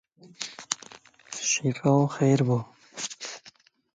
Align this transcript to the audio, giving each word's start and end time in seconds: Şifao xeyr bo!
Şifao 1.49 2.03
xeyr 2.15 2.39
bo! 2.47 2.57